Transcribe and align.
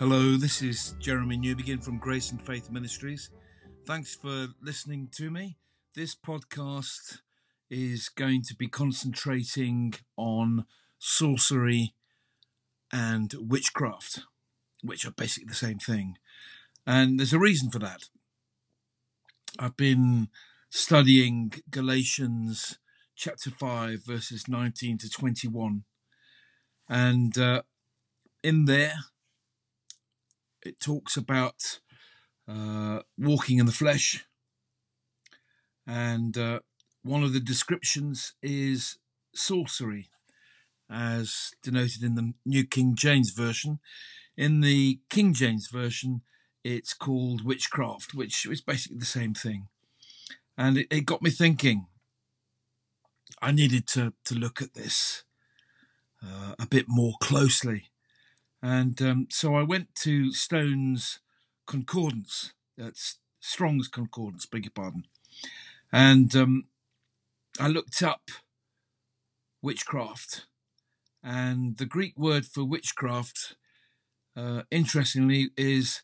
Hello, 0.00 0.38
this 0.38 0.62
is 0.62 0.94
Jeremy 0.98 1.36
Newbegin 1.36 1.84
from 1.84 1.98
Grace 1.98 2.30
and 2.30 2.40
Faith 2.40 2.70
Ministries. 2.70 3.28
Thanks 3.86 4.14
for 4.14 4.46
listening 4.62 5.10
to 5.16 5.30
me. 5.30 5.58
This 5.94 6.14
podcast 6.14 7.18
is 7.68 8.08
going 8.08 8.40
to 8.44 8.54
be 8.56 8.66
concentrating 8.66 9.92
on 10.16 10.64
sorcery 10.98 11.92
and 12.90 13.34
witchcraft, 13.38 14.20
which 14.82 15.04
are 15.04 15.10
basically 15.10 15.48
the 15.48 15.54
same 15.54 15.78
thing. 15.78 16.16
And 16.86 17.20
there's 17.20 17.34
a 17.34 17.38
reason 17.38 17.70
for 17.70 17.80
that. 17.80 18.04
I've 19.58 19.76
been 19.76 20.28
studying 20.70 21.52
Galatians 21.70 22.78
chapter 23.14 23.50
5, 23.50 24.02
verses 24.02 24.48
19 24.48 24.96
to 24.96 25.10
21. 25.10 25.84
And 26.88 27.36
uh, 27.36 27.62
in 28.42 28.64
there, 28.64 28.94
it 30.64 30.80
talks 30.80 31.16
about 31.16 31.80
uh, 32.48 33.00
walking 33.18 33.58
in 33.58 33.66
the 33.66 33.72
flesh. 33.72 34.24
And 35.86 36.36
uh, 36.36 36.60
one 37.02 37.22
of 37.22 37.32
the 37.32 37.40
descriptions 37.40 38.34
is 38.42 38.98
sorcery, 39.34 40.10
as 40.90 41.52
denoted 41.62 42.02
in 42.02 42.14
the 42.14 42.34
New 42.44 42.66
King 42.66 42.94
James 42.94 43.30
Version. 43.30 43.78
In 44.36 44.60
the 44.60 45.00
King 45.08 45.34
James 45.34 45.68
Version, 45.68 46.22
it's 46.62 46.94
called 46.94 47.44
witchcraft, 47.44 48.14
which 48.14 48.46
is 48.46 48.60
basically 48.60 48.98
the 48.98 49.06
same 49.06 49.34
thing. 49.34 49.68
And 50.56 50.78
it, 50.78 50.86
it 50.90 51.06
got 51.06 51.22
me 51.22 51.30
thinking. 51.30 51.86
I 53.40 53.52
needed 53.52 53.86
to, 53.88 54.12
to 54.26 54.34
look 54.34 54.60
at 54.60 54.74
this 54.74 55.24
uh, 56.22 56.54
a 56.58 56.66
bit 56.66 56.86
more 56.88 57.14
closely. 57.20 57.90
And 58.62 59.00
um, 59.00 59.26
so 59.30 59.54
I 59.54 59.62
went 59.62 59.94
to 59.96 60.32
Stone's 60.32 61.20
Concordance, 61.66 62.52
that's 62.76 63.18
Strong's 63.40 63.88
Concordance, 63.88 64.44
beg 64.46 64.64
your 64.64 64.72
pardon. 64.72 65.04
And 65.92 66.34
um, 66.36 66.64
I 67.58 67.68
looked 67.68 68.02
up 68.02 68.30
witchcraft. 69.62 70.46
And 71.22 71.76
the 71.76 71.86
Greek 71.86 72.18
word 72.18 72.46
for 72.46 72.64
witchcraft, 72.64 73.56
uh, 74.36 74.62
interestingly, 74.70 75.50
is 75.56 76.02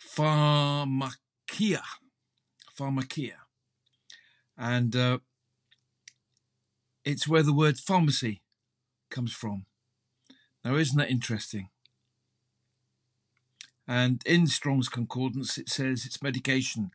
pharmakia. 0.00 1.82
Pharmakia. 2.78 3.34
And 4.56 4.94
uh, 4.94 5.18
it's 7.04 7.26
where 7.26 7.42
the 7.42 7.52
word 7.52 7.78
pharmacy 7.78 8.42
comes 9.10 9.32
from. 9.32 9.66
Now, 10.64 10.76
isn't 10.76 10.98
that 10.98 11.10
interesting? 11.10 11.68
And 13.86 14.22
in 14.24 14.46
Strong's 14.46 14.88
Concordance, 14.88 15.58
it 15.58 15.68
says 15.68 16.06
it's 16.06 16.22
medication. 16.22 16.92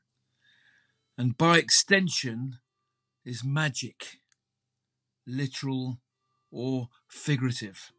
And 1.17 1.37
by 1.37 1.57
extension, 1.57 2.59
is 3.27 3.43
magic, 3.43 4.19
literal 5.25 5.99
or 6.49 6.87
figurative. 7.09 7.91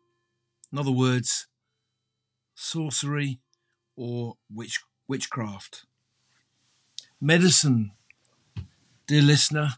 In 0.73 0.79
other 0.79 0.91
words, 0.91 1.49
sorcery 2.55 3.41
or 3.95 4.37
witch, 4.51 4.81
witchcraft. 5.07 5.85
Medicine, 7.21 7.93
dear 9.07 9.21
listener, 9.21 9.75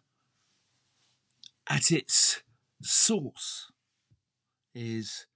at 1.69 1.91
its 1.91 2.43
source 2.81 3.73
is 4.73 5.27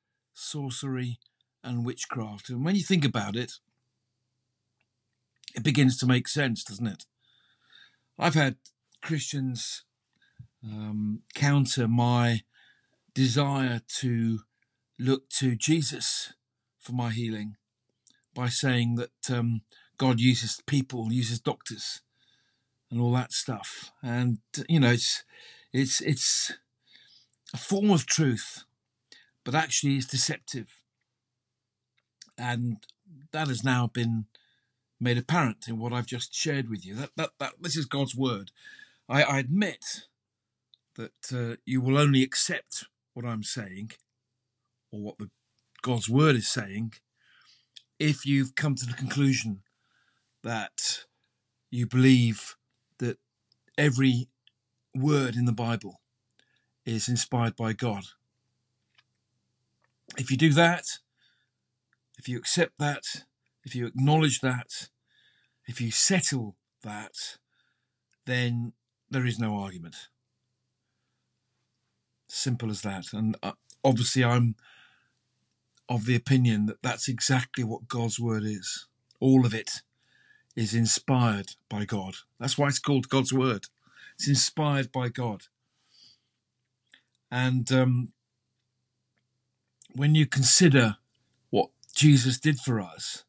sorcery 0.45 1.19
and 1.63 1.85
witchcraft. 1.85 2.51
And 2.51 2.65
when 2.65 2.75
you 2.75 2.83
think 2.83 3.05
about 3.05 3.37
it, 3.37 3.55
it 5.55 5.63
begins 5.63 5.97
to 5.99 6.07
make 6.07 6.29
sense, 6.29 6.65
doesn't 6.65 6.87
it? 6.87 7.07
I've 8.19 8.35
had 8.35 8.57
Christians 9.03 9.85
um, 10.65 11.23
counter 11.35 11.89
my 11.89 12.43
desire 13.15 13.81
to 14.01 14.41
look 14.99 15.29
to 15.29 15.57
Jesus 15.57 16.33
for 16.79 16.93
my 16.93 17.11
healing 17.11 17.57
by 18.35 18.49
saying 18.49 18.97
that 18.97 19.31
um, 19.31 19.63
God 19.97 20.21
uses 20.21 20.61
people, 20.67 21.13
uses 21.13 21.41
doctors, 21.41 22.03
and 22.91 23.01
all 23.01 23.13
that 23.13 23.33
stuff. 23.33 23.93
And 24.03 24.39
you 24.69 24.81
know, 24.81 24.93
it's 24.93 25.25
it's 25.73 26.01
it's 26.01 26.53
a 27.53 27.57
form 27.57 27.91
of 27.91 28.07
truth, 28.07 28.65
but 29.45 29.55
actually 29.55 29.97
it's 29.97 30.07
deceptive. 30.07 30.81
And 32.37 32.79
that 33.33 33.49
has 33.49 33.63
now 33.63 33.87
been 33.87 34.27
made 35.01 35.19
apparent 35.19 35.67
in 35.69 35.79
what 35.79 35.93
I've 35.93 36.07
just 36.07 36.35
shared 36.35 36.69
with 36.69 36.85
you. 36.85 36.95
That 36.95 37.11
that, 37.17 37.31
that 37.39 37.53
this 37.61 37.77
is 37.77 37.87
God's 37.87 38.15
word. 38.15 38.51
I, 39.09 39.23
I 39.23 39.39
admit 39.39 40.07
that 40.97 41.33
uh, 41.33 41.57
you 41.67 41.81
will 41.81 41.99
only 41.99 42.23
accept 42.23 42.87
what 43.13 43.25
I'm 43.25 43.43
saying 43.43 43.93
or 44.91 45.01
what 45.01 45.19
the 45.19 45.31
God's 45.83 46.09
word 46.09 46.37
is 46.37 46.49
saying 46.49 46.95
if 47.99 48.25
you've 48.25 48.55
come 48.55 48.75
to 48.75 48.87
the 48.87 48.95
conclusion 48.95 49.63
that 50.43 51.05
you 51.71 51.87
believe 51.87 52.57
that 52.99 53.19
every 53.77 54.29
word 54.95 55.37
in 55.37 55.45
the 55.45 55.53
Bible 55.53 56.01
is 56.87 57.09
inspired 57.09 57.57
by 57.57 57.73
God. 57.73 58.05
If 60.17 60.31
you 60.31 60.37
do 60.37 60.51
that, 60.51 60.85
if 62.19 62.29
you 62.29 62.39
accept 62.39 62.79
that, 62.79 63.25
if 63.65 63.75
you 63.75 63.87
acknowledge 63.87 64.41
that, 64.41 64.89
if 65.67 65.81
you 65.81 65.91
settle 65.91 66.57
that, 66.83 67.39
then 68.27 68.73
there 69.11 69.27
is 69.27 69.39
no 69.39 69.57
argument. 69.57 70.09
Simple 72.29 72.71
as 72.71 72.83
that. 72.83 73.13
And 73.13 73.37
uh, 73.43 73.53
obviously, 73.83 74.25
I'm 74.25 74.57
of 75.89 76.07
the 76.07 76.17
opinion 76.17 76.67
that 76.67 76.83
that's 76.83 77.09
exactly 77.09 77.65
what 77.65 77.89
God's 77.89 78.19
word 78.19 78.45
is. 78.45 78.87
All 79.21 79.45
of 79.45 79.55
it 79.55 79.83
is 80.57 80.75
inspired 80.75 81.53
by 81.69 81.85
God. 81.85 82.17
That's 82.39 82.57
why 82.57 82.69
it's 82.69 82.79
called 82.79 83.09
God's 83.09 83.33
word. 83.33 83.67
It's 84.15 84.29
inspired 84.29 84.93
by 84.93 85.09
God. 85.09 85.45
And 87.31 87.71
um, 87.73 88.13
when 89.95 90.15
you 90.15 90.27
consider 90.27 90.97
what? 91.51 91.71
Jesus 91.95 92.39
did 92.39 92.59
for 92.59 92.81
us 92.81 93.25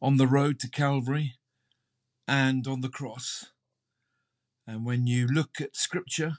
on 0.00 0.18
the 0.18 0.26
road 0.26 0.60
to 0.60 0.68
Calvary 0.68 1.36
and 2.26 2.66
on 2.68 2.82
the 2.82 2.90
cross, 2.90 3.46
and 4.66 4.84
when 4.84 5.06
you 5.06 5.26
look 5.26 5.60
at 5.60 5.74
Scripture, 5.74 6.34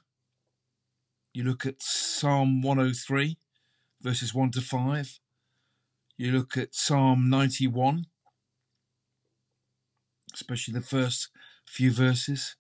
you 1.33 1.43
look 1.43 1.65
at 1.65 1.81
Psalm 1.81 2.61
103, 2.61 3.37
verses 4.01 4.35
1 4.35 4.51
to 4.51 4.61
5, 4.61 5.19
you 6.17 6.31
look 6.31 6.55
at 6.55 6.75
Psalm 6.75 7.29
91, 7.29 8.05
especially 10.33 10.73
the 10.75 10.81
first 10.81 11.29
few 11.65 11.91
verses. 11.91 12.55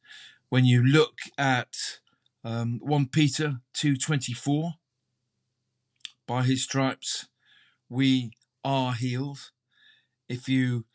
When 0.49 0.65
you 0.65 0.83
look 0.83 1.19
at 1.37 1.99
um, 2.43 2.79
1 2.81 3.07
Peter 3.09 3.57
2.24, 3.75 4.73
by 6.29 6.43
his 6.43 6.63
stripes 6.63 7.27
we 7.89 8.29
are 8.63 8.93
healed. 8.93 9.49
If 10.29 10.47
you 10.47 10.85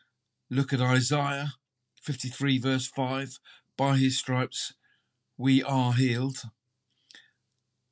look 0.49 0.72
at 0.72 0.81
Isaiah 0.81 1.55
53 2.00 2.59
verse 2.60 2.86
5, 2.86 3.41
by 3.77 3.97
his 3.97 4.16
stripes 4.16 4.75
we 5.36 5.60
are 5.65 5.92
healed. 5.92 6.36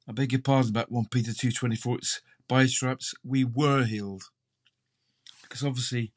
I 0.08 0.12
beg 0.12 0.30
your 0.30 0.40
pardon 0.40 0.70
about 0.70 0.92
1 0.92 1.06
Peter 1.10 1.32
2.24, 1.32 1.98
it's 1.98 2.20
by 2.46 2.62
his 2.62 2.76
stripes 2.76 3.12
we 3.24 3.42
were 3.42 3.82
healed 3.82 4.22
because 5.42 5.64
obviously 5.64 6.12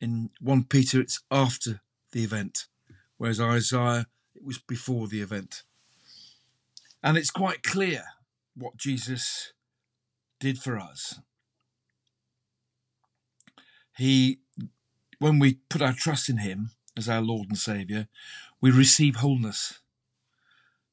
in 0.00 0.30
1 0.40 0.64
Peter 0.64 1.00
it's 1.00 1.22
after 1.28 1.80
the 2.12 2.22
event, 2.22 2.68
whereas 3.16 3.40
Isaiah 3.40 4.06
it 4.36 4.44
was 4.44 4.58
before 4.58 5.08
the 5.08 5.22
event. 5.22 5.64
And 7.02 7.18
it's 7.18 7.32
quite 7.32 7.64
clear 7.64 8.04
what 8.54 8.76
Jesus 8.76 9.54
did 10.44 10.58
for 10.58 10.78
us. 10.78 11.20
He, 13.96 14.40
when 15.18 15.38
we 15.38 15.60
put 15.70 15.80
our 15.80 15.94
trust 15.94 16.28
in 16.28 16.36
Him 16.36 16.72
as 16.98 17.08
our 17.08 17.22
Lord 17.22 17.48
and 17.48 17.56
Saviour, 17.56 18.08
we 18.60 18.70
receive 18.70 19.16
wholeness. 19.16 19.80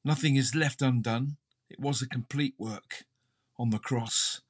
Nothing 0.02 0.36
is 0.36 0.54
left 0.54 0.80
undone. 0.80 1.36
It 1.68 1.78
was 1.78 2.00
a 2.00 2.08
complete 2.08 2.54
work 2.56 3.04
on 3.58 3.68
the 3.68 3.78
cross. 3.78 4.40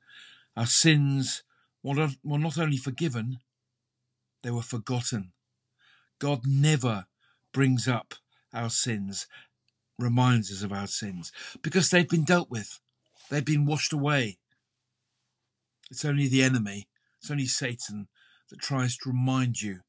Our 0.57 0.67
sins 0.67 1.43
were 1.83 2.09
not 2.23 2.57
only 2.57 2.77
forgiven, 2.77 3.41
they 4.45 4.53
were 4.53 4.63
forgotten. 4.63 5.33
God 6.21 6.43
never 6.47 7.07
brings 7.53 7.89
up 7.89 8.15
our 8.55 8.71
sins, 8.71 9.27
reminds 9.99 10.53
us 10.53 10.63
of 10.63 10.73
our 10.73 10.87
sins, 10.87 11.33
because 11.61 11.91
they've 11.91 12.09
been 12.09 12.25
dealt 12.25 12.51
with, 12.51 12.79
they've 13.31 13.45
been 13.45 13.67
washed 13.67 13.93
away. 13.93 14.39
It's 15.93 16.07
only 16.07 16.27
the 16.27 16.43
enemy, 16.43 16.89
it's 17.21 17.31
only 17.31 17.45
Satan 17.45 18.09
that 18.49 18.61
tries 18.61 18.97
to 18.97 19.11
remind 19.11 19.61
you 19.61 19.81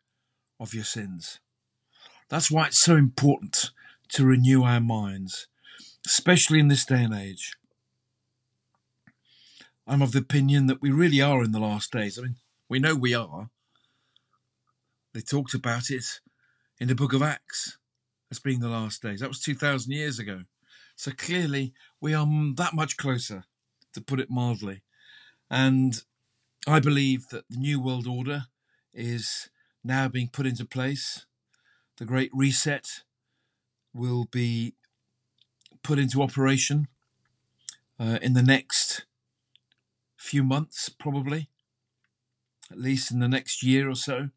of 0.59 0.73
your 0.73 0.83
sins. 0.83 1.39
That's 2.27 2.51
why 2.51 2.67
it's 2.67 2.81
so 2.81 2.97
important 2.97 3.71
to 4.09 4.25
renew 4.25 4.63
our 4.63 4.81
minds, 4.81 5.47
especially 6.05 6.59
in 6.59 6.67
this 6.67 6.83
day 6.83 7.05
and 7.05 7.13
age. 7.13 7.53
I'm 9.87 10.01
of 10.01 10.11
the 10.11 10.19
opinion 10.19 10.67
that 10.67 10.81
we 10.81 10.91
really 10.91 11.21
are 11.21 11.41
in 11.41 11.53
the 11.53 11.59
last 11.59 11.93
days. 11.93 12.19
I 12.19 12.23
mean, 12.23 12.35
we 12.67 12.79
know 12.79 12.95
we 12.95 13.13
are. 13.15 13.49
They 15.13 15.21
talked 15.21 15.53
about 15.53 15.89
it 15.89 16.19
in 16.81 16.89
the 16.89 16.95
book 16.95 17.13
of 17.13 17.23
Acts 17.23 17.77
as 18.29 18.39
being 18.39 18.59
the 18.59 18.67
last 18.67 19.01
days. 19.01 19.21
That 19.21 19.29
was 19.29 19.39
2,000 19.39 19.89
years 19.89 20.19
ago. 20.19 20.41
So 20.97 21.11
clearly, 21.11 21.71
we 22.01 22.13
are 22.13 22.27
that 22.55 22.73
much 22.73 22.97
closer, 22.97 23.45
to 23.93 24.01
put 24.01 24.19
it 24.19 24.29
mildly. 24.29 24.81
And 25.49 26.01
I 26.67 26.79
believe 26.79 27.27
that 27.29 27.45
the 27.49 27.57
New 27.57 27.79
World 27.79 28.07
Order 28.07 28.45
is 28.93 29.49
now 29.83 30.07
being 30.07 30.29
put 30.29 30.45
into 30.45 30.65
place. 30.65 31.25
The 31.97 32.05
Great 32.05 32.31
Reset 32.33 33.03
will 33.93 34.25
be 34.31 34.75
put 35.83 35.99
into 35.99 36.21
operation 36.21 36.87
uh, 37.99 38.17
in 38.21 38.33
the 38.33 38.41
next 38.41 39.05
few 40.17 40.43
months, 40.43 40.89
probably, 40.89 41.49
at 42.71 42.79
least 42.79 43.11
in 43.11 43.19
the 43.19 43.27
next 43.27 43.61
year 43.61 43.89
or 43.89 43.95
so. 43.95 44.29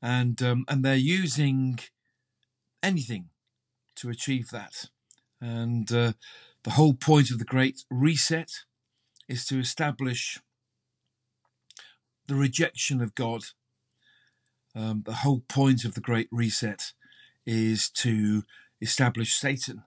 And 0.00 0.40
um, 0.42 0.64
and 0.68 0.84
they're 0.84 0.94
using 0.94 1.80
anything 2.82 3.30
to 3.96 4.08
achieve 4.08 4.50
that. 4.50 4.86
And 5.40 5.90
uh, 5.90 6.12
the 6.62 6.70
whole 6.70 6.94
point 6.94 7.30
of 7.30 7.38
the 7.38 7.44
Great 7.44 7.84
Reset 7.90 8.50
is 9.28 9.44
to 9.46 9.58
establish 9.58 10.40
the 12.26 12.34
rejection 12.34 13.00
of 13.00 13.14
God. 13.14 13.42
Um, 14.74 15.02
the 15.06 15.14
whole 15.14 15.40
point 15.48 15.84
of 15.84 15.94
the 15.94 16.00
Great 16.00 16.28
Reset 16.30 16.92
is 17.46 17.88
to 17.90 18.42
establish 18.80 19.34
Satan 19.34 19.84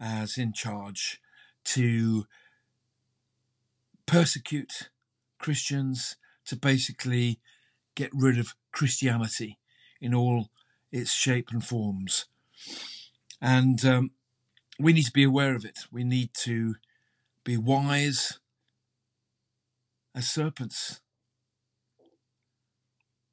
as 0.00 0.36
in 0.36 0.52
charge, 0.52 1.20
to 1.64 2.26
persecute 4.04 4.90
Christians, 5.38 6.16
to 6.44 6.56
basically 6.56 7.40
get 7.94 8.10
rid 8.12 8.38
of 8.38 8.54
Christianity 8.72 9.58
in 10.00 10.14
all 10.14 10.50
its 10.92 11.12
shape 11.12 11.48
and 11.50 11.64
forms. 11.64 12.26
And 13.40 13.84
um, 13.84 14.10
we 14.78 14.92
need 14.92 15.06
to 15.06 15.12
be 15.12 15.24
aware 15.24 15.54
of 15.54 15.64
it. 15.64 15.80
We 15.90 16.04
need 16.04 16.30
to 16.44 16.76
be 17.46 17.56
wise 17.56 18.40
as 20.14 20.28
serpents. 20.28 21.00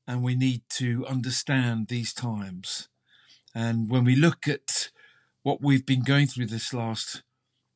And 0.07 0.21
we 0.21 0.35
need 0.35 0.61
to 0.71 1.05
understand 1.07 1.87
these 1.87 2.13
times. 2.13 2.89
And 3.55 3.89
when 3.89 4.03
we 4.03 4.15
look 4.15 4.47
at 4.47 4.91
what 5.41 5.61
we've 5.61 5.85
been 5.85 6.03
going 6.03 6.27
through 6.27 6.47
this 6.47 6.73
last 6.73 7.23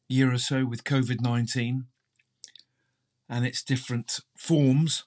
year 0.08 0.32
or 0.32 0.38
so 0.38 0.66
with 0.66 0.84
COVID 0.84 1.22
19, 1.22 1.86
and 3.30 3.46
its 3.46 3.64
different 3.64 4.20
forms, 4.38 5.06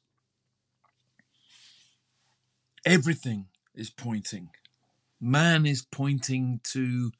everything 2.85 3.47
is 3.75 3.91
pointing. 3.91 4.51
Man 5.21 5.65
is 5.65 5.83
pointing 5.83 6.61
to 6.73 7.13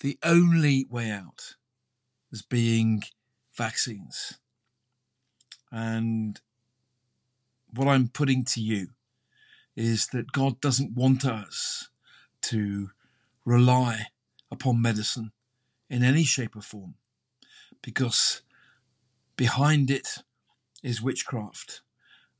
the 0.00 0.18
only 0.24 0.86
way 0.90 1.10
out 1.10 1.54
as 2.34 2.42
being 2.42 3.04
vaccines. 3.56 4.38
And 5.72 6.38
what 7.72 7.88
I'm 7.88 8.08
putting 8.08 8.44
to 8.46 8.60
you 8.60 8.88
is 9.74 10.08
that 10.08 10.32
God 10.32 10.60
doesn't 10.60 10.92
want 10.92 11.24
us 11.24 11.88
to 12.42 12.90
rely 13.46 14.08
upon 14.50 14.82
medicine 14.82 15.32
in 15.88 16.02
any 16.02 16.24
shape 16.24 16.54
or 16.56 16.62
form 16.62 16.96
because 17.80 18.42
Behind 19.36 19.90
it 19.90 20.18
is 20.82 21.02
witchcraft. 21.02 21.82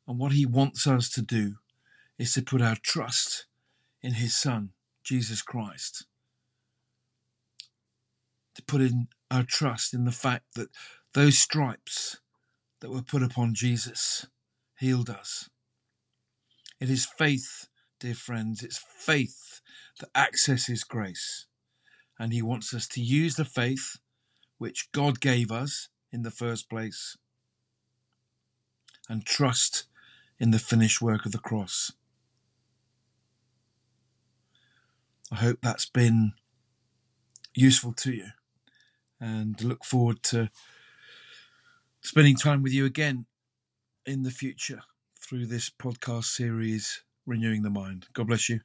And 0.06 0.19
what 0.19 0.32
he 0.32 0.47
wants 0.47 0.87
us 0.87 1.08
to 1.11 1.23
do 1.23 1.56
is 2.19 2.32
to 2.35 2.43
put 2.43 2.62
our 2.62 2.76
trust 2.76 3.47
in 4.00 4.14
his 4.14 4.37
son, 4.37 4.70
Jesus 5.02 5.43
Christ. 5.43 6.06
To 8.55 8.62
put 8.62 8.81
in 8.81 9.09
our 9.31 9.43
trust 9.43 9.95
in 9.95 10.05
the 10.05 10.12
fact 10.12 10.55
that 10.55 10.69
those 11.12 11.39
stripes 11.39 12.19
that 12.81 12.91
were 12.91 13.03
put 13.03 13.23
upon 13.23 13.55
Jesus 13.55 14.27
healed 14.79 15.11
us. 15.11 15.49
It 16.81 16.91
is 16.91 17.06
faith, 17.06 17.69
dear 17.99 18.15
friends, 18.15 18.62
it's 18.62 18.79
faith 18.99 19.61
that 20.01 20.11
accesses 20.15 20.85
grace. 20.85 21.47
And 22.19 22.33
he 22.33 22.43
wants 22.43 22.73
us 22.75 22.87
to 22.89 23.01
use 23.01 23.37
the 23.37 23.45
faith 23.45 23.99
which 24.59 24.93
God 24.93 25.21
gave 25.21 25.50
us 25.50 25.89
in 26.12 26.23
the 26.23 26.31
first 26.31 26.71
place 26.71 27.17
and 29.09 29.25
trust 29.25 29.87
in 30.39 30.50
the 30.50 30.59
finished 30.59 31.03
work 31.03 31.27
of 31.27 31.33
the 31.33 31.39
cross. 31.39 31.93
I 35.33 35.37
hope 35.37 35.59
that's 35.62 35.87
been 35.87 36.35
useful 37.55 37.93
to 37.95 38.12
you 38.12 38.27
and 39.25 39.62
look 39.65 39.85
forward 39.85 40.23
to 40.23 40.50
spending 42.03 42.37
time 42.37 42.62
with 42.62 42.73
you 42.73 42.85
again 42.85 43.25
in 44.05 44.23
the 44.23 44.31
future 44.31 44.82
through 45.19 45.47
this 45.47 45.71
podcast 45.71 46.25
series, 46.25 47.03
Renewing 47.25 47.62
the 47.62 47.71
Mind. 47.71 48.06
God 48.12 48.26
bless 48.26 48.50
you. 48.50 48.61